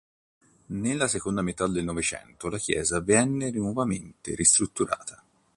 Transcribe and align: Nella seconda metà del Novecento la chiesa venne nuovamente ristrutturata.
Nella 0.69 1.07
seconda 1.07 1.43
metà 1.43 1.67
del 1.67 1.83
Novecento 1.83 2.49
la 2.49 2.57
chiesa 2.57 3.01
venne 3.01 3.51
nuovamente 3.51 4.33
ristrutturata. 4.33 5.23